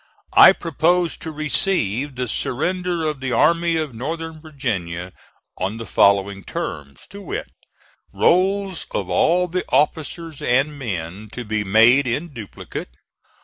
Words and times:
I 0.33 0.51
propose 0.53 1.15
to 1.17 1.29
receive 1.31 2.15
the 2.15 2.27
surrender 2.27 3.05
of 3.05 3.19
the 3.19 3.33
Army 3.33 3.75
of 3.75 3.91
N. 3.91 3.99
Va. 4.41 5.13
on 5.59 5.77
the 5.77 5.85
following 5.85 6.43
terms, 6.43 7.05
to 7.11 7.21
wit: 7.21 7.51
Rolls 8.11 8.87
of 8.95 9.11
all 9.11 9.47
the 9.47 9.63
officers 9.69 10.41
and 10.41 10.79
men 10.79 11.29
to 11.33 11.45
be 11.45 11.63
made 11.63 12.07
in 12.07 12.29
duplicate. 12.33 12.89